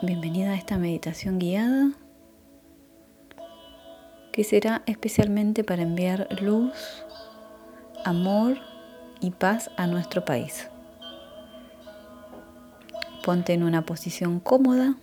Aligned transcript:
Bienvenida 0.00 0.52
a 0.52 0.54
esta 0.54 0.78
meditación 0.78 1.40
guiada 1.40 1.90
que 4.30 4.44
será 4.44 4.84
especialmente 4.86 5.64
para 5.64 5.82
enviar 5.82 6.28
luz, 6.40 7.04
amor 8.04 8.58
y 9.20 9.32
paz 9.32 9.72
a 9.76 9.88
nuestro 9.88 10.24
país. 10.24 10.68
Ponte 13.24 13.54
en 13.54 13.64
una 13.64 13.82
posición 13.82 14.38
cómoda, 14.38 14.94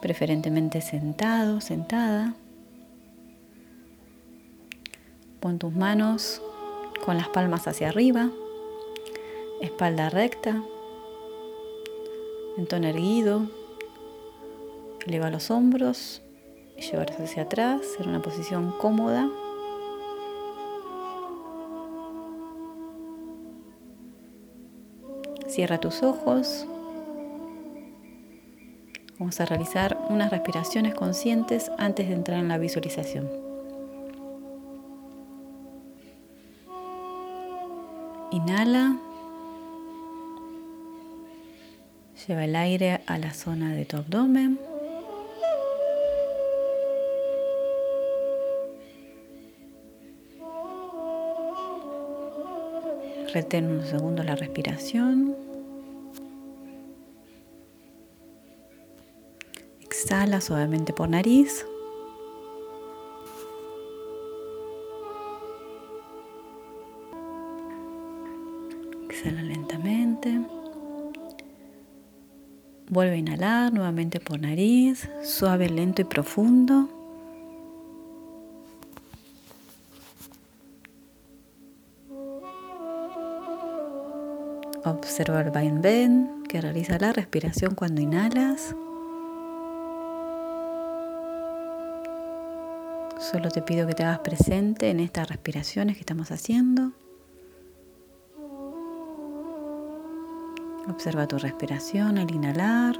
preferentemente 0.00 0.80
sentado, 0.80 1.60
sentada. 1.60 2.34
Pon 5.40 5.58
tus 5.58 5.74
manos 5.74 6.40
con 7.04 7.16
las 7.16 7.28
palmas 7.28 7.66
hacia 7.66 7.88
arriba, 7.88 8.30
espalda 9.60 10.10
recta 10.10 10.62
mentón 12.56 12.84
erguido, 12.84 13.42
eleva 15.06 15.30
los 15.30 15.50
hombros 15.50 16.22
y 16.76 16.82
llevarse 16.82 17.22
hacia 17.22 17.44
atrás 17.44 17.82
en 17.98 18.08
una 18.08 18.22
posición 18.22 18.72
cómoda. 18.78 19.28
Cierra 25.48 25.78
tus 25.78 26.02
ojos. 26.02 26.66
Vamos 29.18 29.40
a 29.40 29.46
realizar 29.46 29.98
unas 30.10 30.30
respiraciones 30.30 30.94
conscientes 30.94 31.70
antes 31.78 32.08
de 32.08 32.14
entrar 32.14 32.38
en 32.38 32.48
la 32.48 32.58
visualización. 32.58 33.30
Inhala. 38.30 39.05
Lleva 42.24 42.44
el 42.44 42.56
aire 42.56 43.02
a 43.06 43.18
la 43.18 43.34
zona 43.34 43.74
de 43.74 43.84
tu 43.84 43.98
abdomen. 43.98 44.58
Retén 53.34 53.66
unos 53.66 53.88
segundos 53.88 54.24
la 54.24 54.34
respiración. 54.34 55.36
Exhala 59.82 60.40
suavemente 60.40 60.94
por 60.94 61.10
nariz. 61.10 61.66
Exhala 69.10 69.42
lentamente. 69.42 70.55
Vuelve 72.88 73.14
a 73.14 73.16
inhalar 73.16 73.72
nuevamente 73.72 74.20
por 74.20 74.40
nariz, 74.40 75.08
suave, 75.24 75.68
lento 75.68 76.02
y 76.02 76.04
profundo. 76.04 76.88
Observa 84.84 85.40
el 85.40 85.50
vaivén 85.50 86.44
que 86.48 86.60
realiza 86.60 86.96
la 87.00 87.12
respiración 87.12 87.74
cuando 87.74 88.00
inhalas. 88.00 88.76
Solo 93.18 93.50
te 93.50 93.62
pido 93.62 93.88
que 93.88 93.94
te 93.94 94.04
hagas 94.04 94.20
presente 94.20 94.90
en 94.90 95.00
estas 95.00 95.28
respiraciones 95.28 95.96
que 95.96 96.02
estamos 96.02 96.30
haciendo. 96.30 96.92
Observa 100.88 101.26
tu 101.26 101.38
respiración 101.38 102.18
al 102.18 102.30
inhalar. 102.30 102.96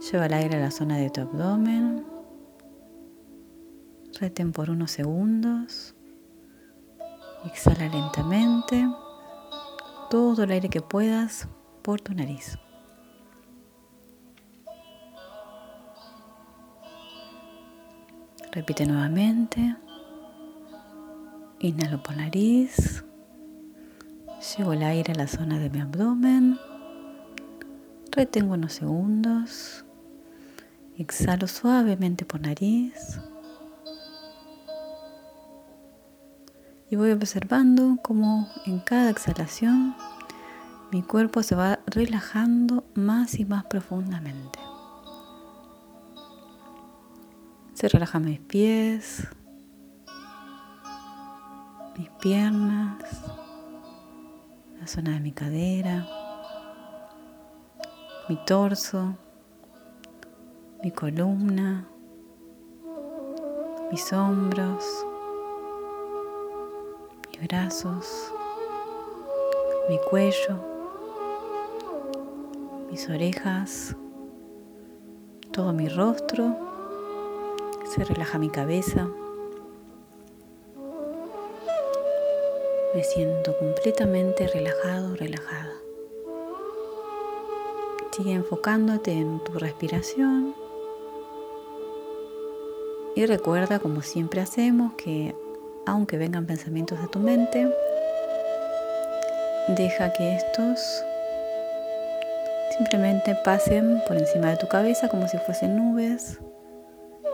Lleva 0.00 0.26
el 0.26 0.32
aire 0.32 0.56
a 0.56 0.60
la 0.60 0.70
zona 0.70 0.96
de 0.96 1.10
tu 1.10 1.22
abdomen. 1.22 2.04
Retén 4.20 4.52
por 4.52 4.70
unos 4.70 4.92
segundos. 4.92 5.94
Exhala 7.44 7.88
lentamente 7.88 8.88
todo 10.10 10.44
el 10.44 10.52
aire 10.52 10.68
que 10.68 10.80
puedas 10.80 11.48
por 11.82 12.00
tu 12.00 12.14
nariz. 12.14 12.58
Repite 18.52 18.86
nuevamente. 18.86 19.76
Inhalo 21.58 22.02
por 22.02 22.16
nariz. 22.16 23.05
Llevo 24.40 24.74
el 24.74 24.82
aire 24.82 25.12
a 25.12 25.16
la 25.16 25.26
zona 25.26 25.58
de 25.58 25.70
mi 25.70 25.80
abdomen. 25.80 26.58
Retengo 28.12 28.54
unos 28.54 28.74
segundos. 28.74 29.84
Exhalo 30.98 31.46
suavemente 31.46 32.24
por 32.24 32.40
nariz. 32.40 33.18
Y 36.90 36.96
voy 36.96 37.10
observando 37.10 37.98
cómo 38.02 38.48
en 38.66 38.78
cada 38.78 39.10
exhalación 39.10 39.94
mi 40.92 41.02
cuerpo 41.02 41.42
se 41.42 41.54
va 41.54 41.80
relajando 41.86 42.84
más 42.94 43.38
y 43.38 43.44
más 43.44 43.64
profundamente. 43.64 44.58
Se 47.74 47.88
relajan 47.88 48.24
mis 48.24 48.40
pies, 48.40 49.26
mis 51.98 52.08
piernas, 52.20 53.02
la 54.86 54.92
zona 54.92 55.14
de 55.14 55.20
mi 55.20 55.32
cadera, 55.32 56.06
mi 58.28 58.36
torso, 58.46 59.16
mi 60.80 60.92
columna, 60.92 61.88
mis 63.90 64.12
hombros, 64.12 64.84
mis 67.32 67.48
brazos, 67.48 68.32
mi 69.88 69.98
cuello, 70.08 70.56
mis 72.88 73.08
orejas, 73.08 73.96
todo 75.50 75.72
mi 75.72 75.88
rostro, 75.88 76.54
se 77.92 78.04
relaja 78.04 78.38
mi 78.38 78.50
cabeza. 78.50 79.08
Me 82.96 83.04
siento 83.04 83.54
completamente 83.58 84.48
relajado, 84.48 85.14
relajada. 85.16 85.74
Sigue 88.10 88.32
enfocándote 88.32 89.12
en 89.12 89.38
tu 89.40 89.52
respiración. 89.58 90.54
Y 93.14 93.26
recuerda, 93.26 93.80
como 93.80 94.00
siempre 94.00 94.40
hacemos, 94.40 94.94
que 94.94 95.34
aunque 95.84 96.16
vengan 96.16 96.46
pensamientos 96.46 96.98
de 96.98 97.08
tu 97.08 97.18
mente, 97.18 97.70
deja 99.68 100.14
que 100.14 100.34
estos 100.34 100.80
simplemente 102.78 103.36
pasen 103.44 104.00
por 104.08 104.16
encima 104.16 104.48
de 104.48 104.56
tu 104.56 104.68
cabeza 104.68 105.10
como 105.10 105.28
si 105.28 105.36
fuesen 105.36 105.76
nubes 105.76 106.38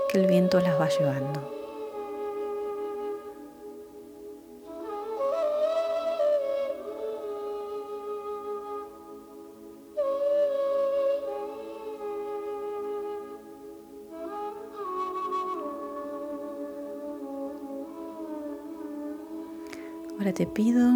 que 0.08 0.18
el 0.18 0.26
viento 0.26 0.58
las 0.58 0.80
va 0.80 0.88
llevando. 0.88 1.61
Ahora 20.22 20.34
te 20.34 20.46
pido 20.46 20.88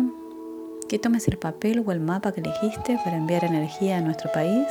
que 0.89 1.01
tomes 1.01 1.27
el 1.27 1.37
papel 1.37 1.83
o 1.85 1.91
el 1.91 1.99
mapa 1.99 2.31
que 2.31 2.39
elegiste 2.39 2.97
para 3.03 3.17
enviar 3.17 3.43
energía 3.43 3.97
a 3.97 4.01
nuestro 4.01 4.31
país, 4.31 4.69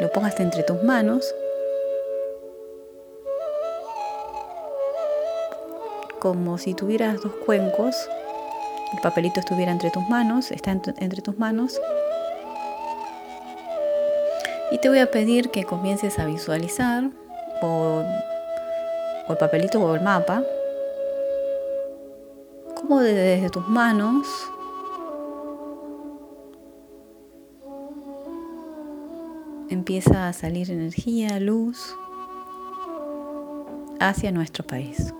lo 0.00 0.10
pongas 0.10 0.40
entre 0.40 0.64
tus 0.64 0.82
manos, 0.82 1.32
como 6.18 6.58
si 6.58 6.74
tuvieras 6.74 7.22
dos 7.22 7.30
cuencos, 7.46 7.94
el 8.92 9.00
papelito 9.00 9.38
estuviera 9.38 9.70
entre 9.70 9.92
tus 9.92 10.08
manos, 10.08 10.50
está 10.50 10.72
entre 10.72 11.22
tus 11.22 11.38
manos, 11.38 11.80
y 14.72 14.78
te 14.78 14.88
voy 14.88 14.98
a 14.98 15.08
pedir 15.08 15.52
que 15.52 15.62
comiences 15.62 16.18
a 16.18 16.26
visualizar 16.26 17.04
o, 17.62 18.02
o 19.28 19.32
el 19.32 19.38
papelito 19.38 19.80
o 19.80 19.94
el 19.94 20.00
mapa 20.00 20.42
como 22.88 23.00
desde 23.02 23.50
tus 23.50 23.68
manos 23.68 24.26
empieza 29.68 30.26
a 30.26 30.32
salir 30.32 30.70
energía, 30.70 31.38
luz 31.38 31.94
hacia 34.00 34.32
nuestro 34.32 34.66
país. 34.66 35.12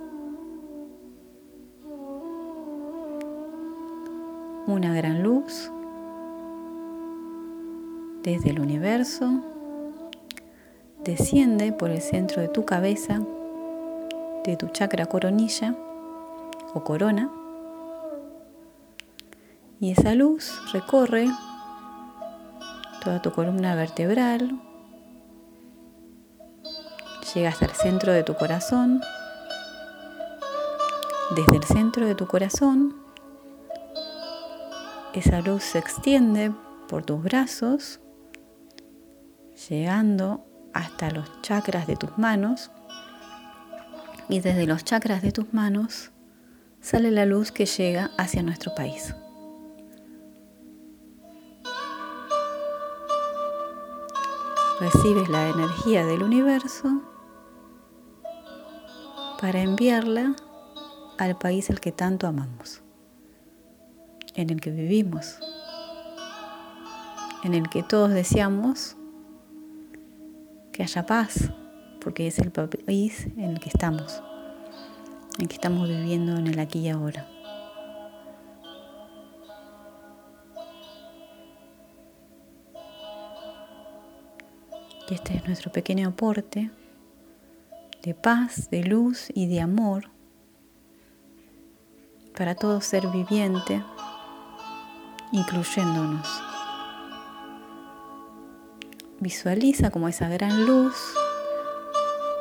Una 4.66 4.94
gran 4.94 5.22
luz 5.22 5.70
desde 8.22 8.48
el 8.50 8.60
universo, 8.60 9.42
desciende 11.04 11.72
por 11.72 11.90
el 11.90 12.00
centro 12.00 12.40
de 12.40 12.48
tu 12.48 12.64
cabeza, 12.64 13.20
de 14.44 14.56
tu 14.56 14.68
chakra 14.68 15.04
coronilla 15.04 15.74
o 16.74 16.82
corona, 16.82 17.30
y 19.80 19.92
esa 19.92 20.14
luz 20.14 20.60
recorre 20.72 21.28
toda 23.02 23.22
tu 23.22 23.32
columna 23.32 23.74
vertebral, 23.74 24.60
llega 27.34 27.50
hasta 27.50 27.66
el 27.66 27.72
centro 27.72 28.12
de 28.12 28.24
tu 28.24 28.34
corazón, 28.34 29.00
desde 31.36 31.56
el 31.56 31.64
centro 31.64 32.06
de 32.06 32.14
tu 32.14 32.26
corazón, 32.26 32.96
esa 35.14 35.40
luz 35.40 35.62
se 35.62 35.78
extiende 35.78 36.52
por 36.88 37.04
tus 37.04 37.22
brazos, 37.22 38.00
llegando 39.68 40.44
hasta 40.72 41.10
los 41.10 41.42
chakras 41.42 41.86
de 41.86 41.96
tus 41.96 42.16
manos. 42.18 42.70
Y 44.28 44.40
desde 44.40 44.66
los 44.66 44.84
chakras 44.84 45.22
de 45.22 45.32
tus 45.32 45.52
manos 45.52 46.10
sale 46.80 47.10
la 47.10 47.24
luz 47.24 47.50
que 47.50 47.66
llega 47.66 48.10
hacia 48.16 48.42
nuestro 48.42 48.74
país. 48.74 49.14
Recibes 54.80 55.28
la 55.28 55.48
energía 55.48 56.06
del 56.06 56.22
universo 56.22 57.02
para 59.40 59.60
enviarla 59.60 60.36
al 61.18 61.36
país 61.36 61.68
al 61.68 61.80
que 61.80 61.90
tanto 61.90 62.28
amamos, 62.28 62.82
en 64.34 64.50
el 64.50 64.60
que 64.60 64.70
vivimos, 64.70 65.40
en 67.42 67.54
el 67.54 67.68
que 67.68 67.82
todos 67.82 68.10
deseamos 68.10 68.96
que 70.72 70.84
haya 70.84 71.06
paz, 71.06 71.50
porque 72.00 72.28
es 72.28 72.38
el 72.38 72.52
país 72.52 73.26
en 73.36 73.50
el 73.50 73.58
que 73.58 73.70
estamos, 73.70 74.22
en 75.38 75.42
el 75.42 75.48
que 75.48 75.54
estamos 75.54 75.88
viviendo 75.88 76.36
en 76.36 76.46
el 76.46 76.60
aquí 76.60 76.78
y 76.78 76.88
ahora. 76.88 77.26
Y 85.10 85.14
este 85.14 85.36
es 85.36 85.46
nuestro 85.46 85.72
pequeño 85.72 86.08
aporte 86.08 86.70
de 88.02 88.14
paz, 88.14 88.70
de 88.70 88.84
luz 88.84 89.28
y 89.34 89.46
de 89.46 89.60
amor 89.60 90.10
para 92.36 92.54
todo 92.54 92.80
ser 92.80 93.08
viviente, 93.08 93.82
incluyéndonos. 95.32 96.28
Visualiza 99.18 99.90
como 99.90 100.08
esa 100.08 100.28
gran 100.28 100.66
luz 100.66 100.94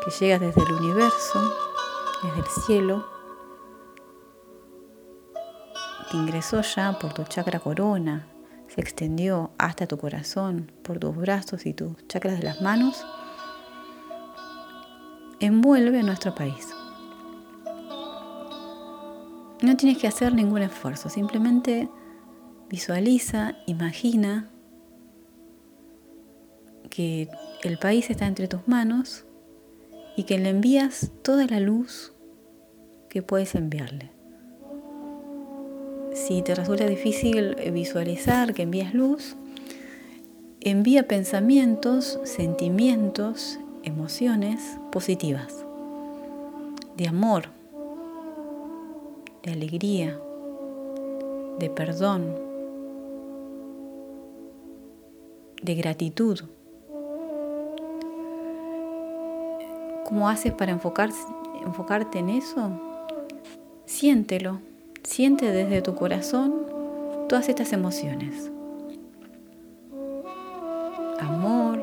que 0.06 0.12
llega 0.20 0.38
desde 0.38 0.62
el 0.62 0.72
universo, 0.74 1.52
desde 2.22 2.40
el 2.40 2.46
cielo, 2.66 3.08
que 6.12 6.18
ingresó 6.18 6.62
ya 6.62 7.00
por 7.00 7.14
tu 7.14 7.24
chakra 7.24 7.60
corona, 7.60 8.28
se 8.68 8.82
extendió 8.82 9.52
hasta 9.58 9.88
tu 9.88 9.98
corazón, 9.98 10.72
por 10.84 11.00
tus 11.00 11.16
brazos 11.16 11.66
y 11.66 11.74
tus 11.74 11.96
chakras 12.08 12.38
de 12.38 12.44
las 12.44 12.62
manos, 12.62 13.06
envuelve 15.40 16.00
a 16.00 16.04
nuestro 16.04 16.34
país. 16.36 16.70
No 19.62 19.76
tienes 19.76 19.98
que 19.98 20.08
hacer 20.08 20.34
ningún 20.34 20.62
esfuerzo, 20.62 21.10
simplemente 21.10 21.90
visualiza, 22.70 23.56
imagina 23.66 24.50
que 26.90 27.30
el 27.64 27.78
país 27.78 28.10
está 28.10 28.28
entre 28.28 28.48
tus 28.48 28.68
manos 28.68 29.26
y 30.16 30.24
que 30.24 30.38
le 30.38 30.50
envías 30.50 31.12
toda 31.24 31.46
la 31.46 31.60
luz 31.60 32.14
que 33.10 33.22
puedes 33.22 33.56
enviarle. 33.56 34.17
Si 36.26 36.42
te 36.42 36.56
resulta 36.56 36.88
difícil 36.88 37.56
visualizar 37.72 38.56
que 38.56 38.64
envías 38.64 38.94
luz, 38.94 39.36
envía 40.60 41.08
pensamientos, 41.08 42.20
sentimientos, 42.24 43.60
emociones 43.84 44.78
positivas, 44.92 45.64
de 46.98 47.08
amor, 47.08 47.50
de 49.44 49.52
alegría, 49.52 50.20
de 51.60 51.70
perdón, 51.70 52.36
de 55.62 55.76
gratitud. 55.76 56.40
¿Cómo 60.04 60.28
haces 60.28 60.52
para 60.52 60.72
enfocarte 60.72 62.20
en 62.20 62.30
eso? 62.30 62.72
Siéntelo, 63.86 64.60
siente 65.08 65.52
desde 65.54 65.82
tu 65.82 65.96
corazón 65.96 66.54
todas 67.30 67.48
estas 67.48 67.72
emociones. 67.72 68.52
Amor, 71.20 71.80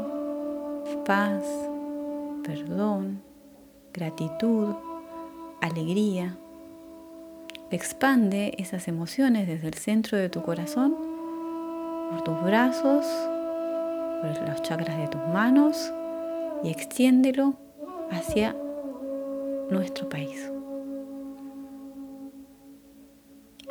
paz, 1.06 1.43
perdón, 2.44 3.23
gratitud, 3.94 4.75
alegría. 5.62 6.37
Expande 7.71 8.55
esas 8.59 8.88
emociones 8.88 9.49
desde 9.49 9.69
el 9.69 9.75
centro 9.75 10.19
de 10.19 10.29
tu 10.29 10.43
corazón, 10.43 10.94
por 12.11 12.23
tus 12.25 12.43
brazos, 12.44 13.06
por 14.21 14.49
los 14.49 14.62
chakras 14.62 14.99
de 14.99 15.09
tus 15.09 15.26
manos 15.32 15.91
y 16.62 16.69
extiéndelo 16.69 17.55
hacia 18.11 18.55
nuestro 19.71 20.11
país. 20.11 20.53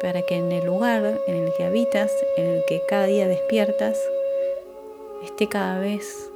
Para 0.03 0.21
que 0.21 0.35
en 0.35 0.51
el 0.51 0.65
lugar 0.65 1.21
en 1.27 1.35
el 1.37 1.53
que 1.53 1.63
habitas, 1.63 2.11
en 2.35 2.45
el 2.45 2.65
que 2.65 2.81
cada 2.89 3.05
día 3.05 3.25
despiertas, 3.25 3.97
esté 5.23 5.47
cada 5.47 5.79
vez 5.79 6.29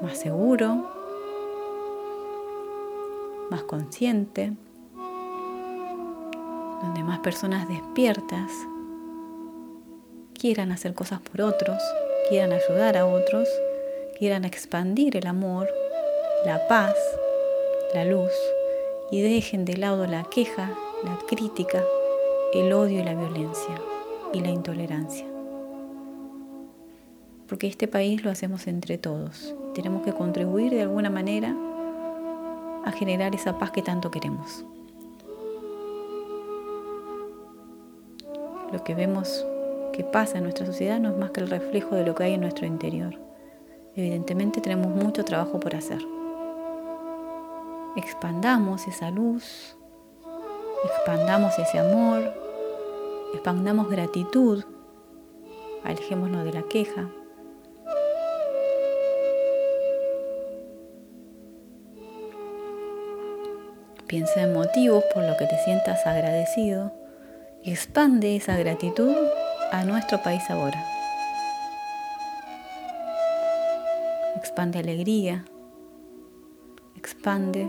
más 0.00 0.16
seguro, 0.16 0.88
más 3.50 3.62
consciente, 3.64 4.54
donde 6.82 7.02
más 7.02 7.18
personas 7.18 7.68
despiertas 7.68 8.50
quieran 10.32 10.72
hacer 10.72 10.94
cosas 10.94 11.20
por 11.20 11.42
otros, 11.42 11.76
quieran 12.30 12.52
ayudar 12.52 12.96
a 12.96 13.04
otros, 13.04 13.46
quieran 14.18 14.46
expandir 14.46 15.18
el 15.18 15.26
amor, 15.26 15.68
la 16.46 16.66
paz, 16.68 16.96
la 17.92 18.06
luz 18.06 18.32
y 19.10 19.20
dejen 19.20 19.64
de 19.64 19.76
lado 19.76 20.06
la 20.06 20.24
queja, 20.24 20.70
la 21.04 21.18
crítica, 21.26 21.82
el 22.52 22.72
odio 22.72 23.00
y 23.00 23.04
la 23.04 23.14
violencia 23.14 23.74
y 24.32 24.40
la 24.40 24.50
intolerancia. 24.50 25.26
Porque 27.48 27.68
este 27.68 27.86
país 27.86 28.24
lo 28.24 28.30
hacemos 28.30 28.66
entre 28.66 28.98
todos. 28.98 29.54
Tenemos 29.74 30.02
que 30.02 30.12
contribuir 30.12 30.72
de 30.72 30.82
alguna 30.82 31.10
manera 31.10 31.54
a 32.84 32.92
generar 32.92 33.34
esa 33.34 33.58
paz 33.58 33.70
que 33.70 33.82
tanto 33.82 34.10
queremos. 34.10 34.64
Lo 38.72 38.82
que 38.82 38.94
vemos 38.94 39.46
que 39.92 40.02
pasa 40.02 40.38
en 40.38 40.44
nuestra 40.44 40.66
sociedad 40.66 40.98
no 40.98 41.10
es 41.10 41.16
más 41.16 41.30
que 41.30 41.40
el 41.40 41.48
reflejo 41.48 41.94
de 41.94 42.04
lo 42.04 42.14
que 42.14 42.24
hay 42.24 42.34
en 42.34 42.40
nuestro 42.40 42.66
interior. 42.66 43.14
Evidentemente 43.94 44.60
tenemos 44.60 44.88
mucho 44.88 45.24
trabajo 45.24 45.60
por 45.60 45.74
hacer. 45.74 46.15
Expandamos 47.96 48.86
esa 48.86 49.10
luz, 49.10 49.76
expandamos 50.84 51.58
ese 51.58 51.78
amor, 51.78 52.32
expandamos 53.32 53.88
gratitud, 53.88 54.64
alejémonos 55.84 56.44
de 56.44 56.52
la 56.52 56.62
queja. 56.62 57.08
Piensa 64.06 64.42
en 64.42 64.52
motivos 64.52 65.02
por 65.12 65.24
los 65.24 65.36
que 65.36 65.46
te 65.46 65.58
sientas 65.64 66.06
agradecido 66.06 66.92
expande 67.72 68.36
esa 68.36 68.56
gratitud 68.56 69.12
a 69.72 69.84
nuestro 69.84 70.22
país 70.22 70.48
ahora. 70.50 70.78
Expande 74.36 74.78
alegría, 74.78 75.44
expande 76.94 77.68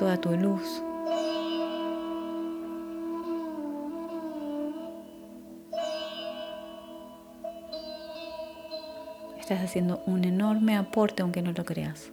toda 0.00 0.16
tu 0.16 0.34
luz. 0.34 0.82
Estás 9.38 9.60
haciendo 9.60 10.02
un 10.06 10.24
enorme 10.24 10.78
aporte 10.78 11.20
aunque 11.20 11.42
no 11.42 11.52
lo 11.52 11.66
creas. 11.66 12.12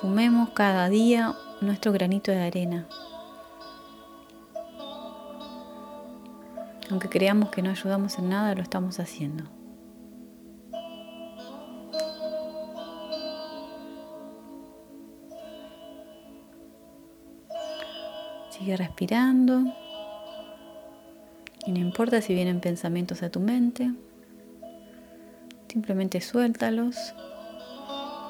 Sumemos 0.00 0.50
cada 0.50 0.88
día 0.88 1.34
nuestro 1.60 1.92
granito 1.92 2.30
de 2.30 2.40
arena 2.40 2.88
Aunque 6.90 7.08
creamos 7.08 7.50
que 7.50 7.62
no 7.62 7.70
ayudamos 7.70 8.16
en 8.18 8.28
nada, 8.28 8.54
lo 8.54 8.62
estamos 8.62 9.00
haciendo. 9.00 9.55
Sigue 18.56 18.76
respirando. 18.76 19.64
Y 21.66 21.72
no 21.72 21.78
importa 21.78 22.20
si 22.20 22.34
vienen 22.34 22.60
pensamientos 22.60 23.22
a 23.22 23.30
tu 23.30 23.40
mente, 23.40 23.92
simplemente 25.68 26.20
suéltalos. 26.20 26.96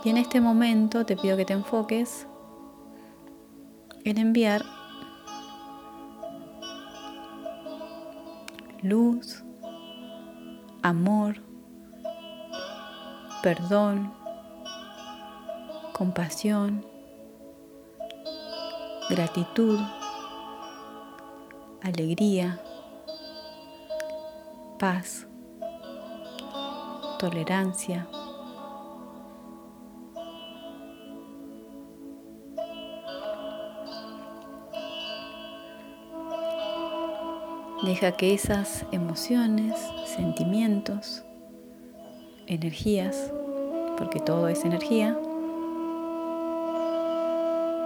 Y 0.04 0.08
en 0.10 0.16
este 0.16 0.40
momento 0.40 1.04
te 1.04 1.16
pido 1.16 1.36
que 1.36 1.44
te 1.44 1.52
enfoques 1.52 2.26
en 4.04 4.18
enviar 4.18 4.64
luz, 8.82 9.44
amor, 10.82 11.42
perdón, 13.42 14.12
compasión, 15.92 16.86
gratitud, 19.08 19.78
alegría, 21.86 22.58
paz, 24.76 25.24
tolerancia. 27.20 28.08
Deja 37.84 38.10
que 38.16 38.34
esas 38.34 38.84
emociones, 38.90 39.74
sentimientos, 40.16 41.22
energías, 42.48 43.30
porque 43.96 44.18
todo 44.18 44.48
es 44.48 44.64
energía, 44.64 45.16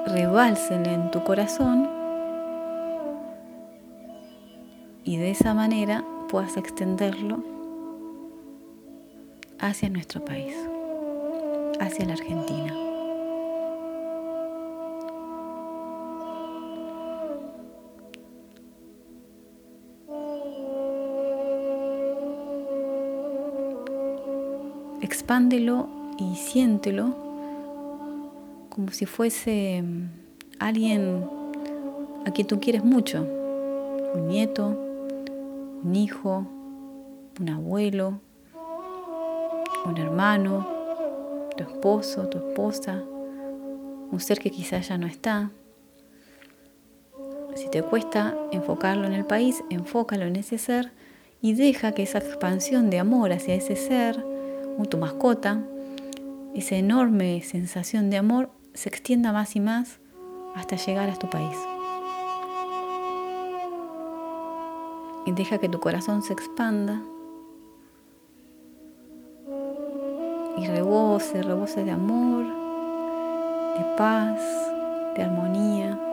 rebalsen 0.06 0.86
en 0.86 1.10
tu 1.10 1.22
corazón 1.22 1.99
y 5.04 5.16
de 5.16 5.30
esa 5.30 5.54
manera 5.54 6.04
puedas 6.28 6.56
extenderlo 6.56 7.42
hacia 9.58 9.88
nuestro 9.88 10.24
país, 10.24 10.54
hacia 11.80 12.06
la 12.06 12.14
Argentina. 12.14 12.74
Expándelo 25.02 25.88
y 26.18 26.36
siéntelo 26.36 27.14
como 28.68 28.92
si 28.92 29.06
fuese 29.06 29.82
mm, 29.82 30.08
alguien 30.58 31.24
a 32.24 32.30
quien 32.30 32.46
tú 32.46 32.60
quieres 32.60 32.84
mucho, 32.84 33.26
un 34.14 34.28
nieto, 34.28 34.89
un 35.82 35.96
hijo, 35.96 36.46
un 37.40 37.48
abuelo, 37.48 38.20
un 39.86 39.96
hermano, 39.98 40.66
tu 41.56 41.64
esposo, 41.64 42.28
tu 42.28 42.38
esposa, 42.38 43.02
un 44.10 44.20
ser 44.20 44.38
que 44.38 44.50
quizás 44.50 44.88
ya 44.88 44.98
no 44.98 45.06
está. 45.06 45.50
Si 47.54 47.68
te 47.70 47.82
cuesta 47.82 48.36
enfocarlo 48.52 49.06
en 49.06 49.12
el 49.12 49.24
país, 49.24 49.62
enfócalo 49.70 50.24
en 50.24 50.36
ese 50.36 50.58
ser 50.58 50.92
y 51.42 51.54
deja 51.54 51.92
que 51.92 52.02
esa 52.02 52.18
expansión 52.18 52.90
de 52.90 52.98
amor 52.98 53.32
hacia 53.32 53.54
ese 53.54 53.76
ser, 53.76 54.24
tu 54.88 54.98
mascota, 54.98 55.62
esa 56.54 56.76
enorme 56.76 57.42
sensación 57.42 58.10
de 58.10 58.16
amor 58.16 58.50
se 58.74 58.88
extienda 58.88 59.32
más 59.32 59.56
y 59.56 59.60
más 59.60 60.00
hasta 60.54 60.76
llegar 60.76 61.10
a 61.10 61.16
tu 61.16 61.28
país. 61.28 61.56
Y 65.26 65.32
deja 65.32 65.58
que 65.58 65.68
tu 65.68 65.80
corazón 65.80 66.22
se 66.22 66.32
expanda 66.32 67.02
y 70.56 70.66
rebose, 70.66 71.42
rebose 71.42 71.84
de 71.84 71.90
amor, 71.90 72.44
de 73.78 73.84
paz, 73.96 74.40
de 75.16 75.22
armonía. 75.22 76.09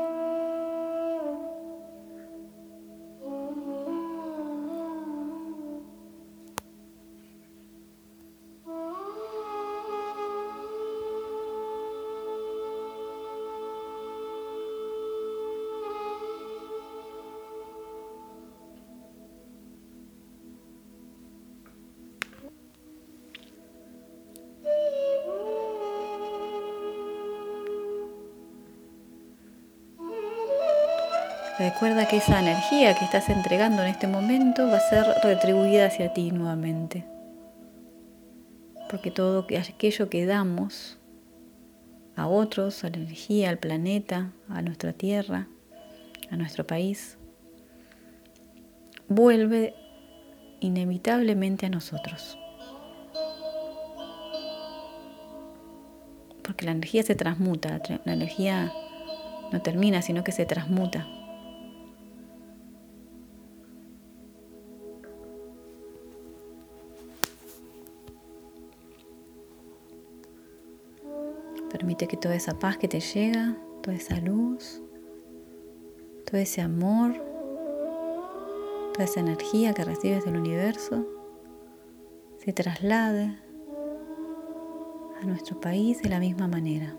Recuerda 31.60 32.08
que 32.08 32.18
esa 32.18 32.40
energía 32.40 32.94
que 32.94 33.04
estás 33.04 33.30
entregando 33.30 33.82
en 33.82 33.88
este 33.88 34.06
momento 34.06 34.68
va 34.68 34.78
a 34.78 34.90
ser 34.90 35.08
retribuida 35.24 35.88
hacia 35.88 36.14
ti 36.14 36.30
nuevamente. 36.30 37.04
Porque 38.92 39.10
todo 39.10 39.40
aquello 39.40 40.08
que 40.08 40.28
damos 40.28 41.00
a 42.16 42.28
otros, 42.28 42.84
a 42.84 42.90
la 42.90 42.98
energía, 42.98 43.50
al 43.50 43.58
planeta, 43.58 44.34
a 44.50 44.62
nuestra 44.62 44.94
tierra, 44.94 45.48
a 46.30 46.36
nuestro 46.36 46.68
país, 46.68 47.18
vuelve 49.08 49.74
inevitablemente 50.60 51.66
a 51.66 51.70
nosotros. 51.70 52.38
Porque 56.44 56.66
la 56.66 56.72
energía 56.72 57.02
se 57.02 57.16
transmuta, 57.16 57.82
la 58.06 58.14
energía 58.14 58.72
no 59.52 59.60
termina, 59.64 60.04
sino 60.04 60.24
que 60.24 60.32
se 60.32 60.46
transmuta. 60.46 61.08
Que 71.98 72.16
toda 72.16 72.36
esa 72.36 72.58
paz 72.58 72.78
que 72.78 72.88
te 72.88 73.02
llega, 73.02 73.58
toda 73.82 73.98
esa 73.98 74.18
luz, 74.22 74.82
todo 76.26 76.40
ese 76.40 76.62
amor, 76.62 77.16
toda 78.94 79.04
esa 79.04 79.20
energía 79.20 79.74
que 79.74 79.84
recibes 79.84 80.24
del 80.24 80.38
universo, 80.38 81.06
se 82.38 82.54
traslade 82.54 83.38
a 85.22 85.26
nuestro 85.26 85.60
país 85.60 86.02
de 86.02 86.08
la 86.08 86.20
misma 86.20 86.48
manera. 86.48 86.96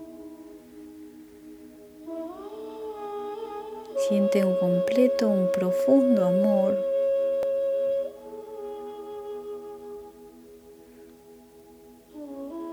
Siente 4.09 4.45
un 4.45 4.59
completo, 4.59 5.27
un 5.27 5.51
profundo 5.51 6.27
amor 6.27 6.77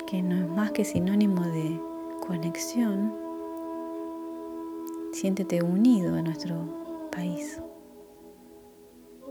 que 0.06 0.20
no 0.22 0.36
es 0.36 0.48
más 0.50 0.72
que 0.72 0.84
sinónimo 0.84 1.42
de 1.46 1.95
conexión, 2.26 3.14
siéntete 5.12 5.62
unido 5.62 6.16
a 6.16 6.22
nuestro 6.22 6.56
país. 7.12 7.62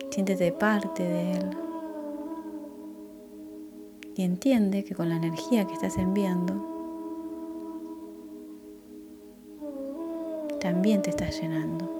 Siéntete 0.09 0.51
parte 0.53 1.03
de 1.03 1.31
él. 1.33 1.57
Y 4.15 4.23
entiende 4.23 4.85
que 4.85 4.95
con 4.95 5.09
la 5.09 5.17
energía 5.17 5.65
que 5.65 5.73
estás 5.73 5.97
enviando, 5.97 6.53
también 10.61 11.01
te 11.01 11.09
estás 11.09 11.39
llenando. 11.41 11.91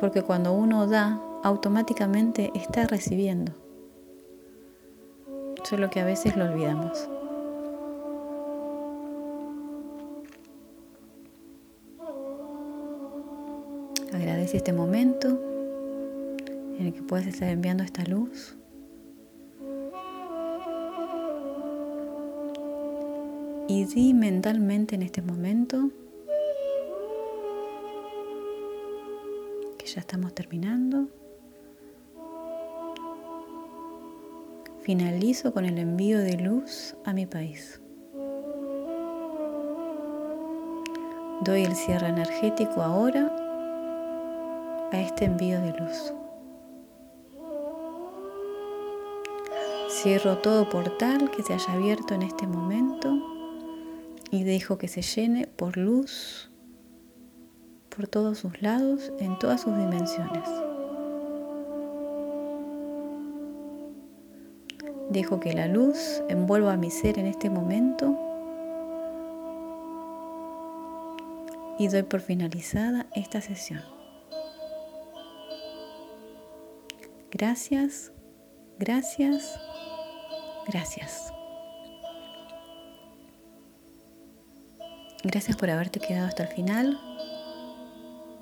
Porque 0.00 0.22
cuando 0.22 0.52
uno 0.52 0.86
da, 0.88 1.22
automáticamente 1.44 2.50
está 2.54 2.86
recibiendo. 2.86 3.52
Solo 5.62 5.90
que 5.90 6.00
a 6.00 6.04
veces 6.04 6.36
lo 6.36 6.44
olvidamos. 6.44 7.08
agradece 14.46 14.56
este 14.58 14.72
momento 14.72 15.28
en 16.78 16.86
el 16.86 16.92
que 16.92 17.02
puedes 17.02 17.26
estar 17.26 17.48
enviando 17.48 17.82
esta 17.82 18.04
luz. 18.04 18.56
Y 23.68 23.84
di 23.86 24.14
mentalmente 24.14 24.94
en 24.94 25.02
este 25.02 25.22
momento 25.22 25.90
que 29.78 29.86
ya 29.86 30.00
estamos 30.00 30.32
terminando. 30.34 31.08
Finalizo 34.82 35.52
con 35.52 35.64
el 35.64 35.78
envío 35.78 36.20
de 36.20 36.36
luz 36.36 36.94
a 37.04 37.12
mi 37.12 37.26
país. 37.26 37.80
Doy 41.44 41.64
el 41.64 41.74
cierre 41.74 42.08
energético 42.08 42.82
ahora 42.82 43.45
a 44.92 45.00
este 45.00 45.24
envío 45.24 45.60
de 45.60 45.72
luz. 45.72 46.12
Cierro 49.90 50.38
todo 50.38 50.68
portal 50.68 51.30
que 51.30 51.42
se 51.42 51.54
haya 51.54 51.72
abierto 51.72 52.14
en 52.14 52.22
este 52.22 52.46
momento 52.46 53.16
y 54.30 54.44
dejo 54.44 54.78
que 54.78 54.88
se 54.88 55.02
llene 55.02 55.46
por 55.46 55.76
luz 55.76 56.50
por 57.96 58.06
todos 58.06 58.38
sus 58.38 58.60
lados, 58.60 59.10
en 59.20 59.38
todas 59.38 59.62
sus 59.62 59.74
dimensiones. 59.74 60.46
Dejo 65.08 65.40
que 65.40 65.54
la 65.54 65.66
luz 65.66 66.22
envuelva 66.28 66.74
a 66.74 66.76
mi 66.76 66.90
ser 66.90 67.18
en 67.18 67.26
este 67.26 67.48
momento 67.48 68.14
y 71.78 71.88
doy 71.88 72.02
por 72.02 72.20
finalizada 72.20 73.06
esta 73.14 73.40
sesión. 73.40 73.95
Gracias, 77.38 78.12
gracias, 78.78 79.60
gracias. 80.66 81.34
Gracias 85.22 85.54
por 85.54 85.68
haberte 85.68 86.00
quedado 86.00 86.28
hasta 86.28 86.44
el 86.44 86.48
final, 86.48 86.98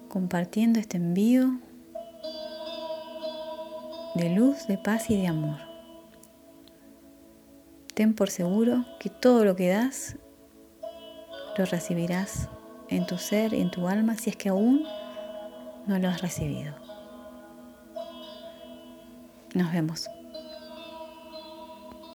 compartiendo 0.09 0.79
este 0.79 0.99
envío 0.99 1.59
de 4.15 4.31
luz, 4.31 4.69
de 4.69 4.79
paz 4.79 5.11
y 5.11 5.21
de 5.21 5.27
amor. 5.27 5.59
Ten 7.95 8.15
por 8.15 8.31
seguro 8.31 8.85
que 9.01 9.11
todo 9.11 9.45
lo 9.45 9.57
que 9.57 9.71
das 9.71 10.15
lo 11.59 11.65
recibirás 11.65 12.49
en 12.91 13.07
tu 13.07 13.19
ser, 13.19 13.55
en 13.55 13.73
tu 13.73 13.89
alma, 13.89 14.15
si 14.15 14.31
es 14.31 14.37
que 14.37 14.51
aún 14.51 14.85
no 15.89 15.99
lo 15.99 16.09
has 16.09 16.23
recibido. 16.23 16.84
Nos 19.55 19.73
vemos. 19.73 20.11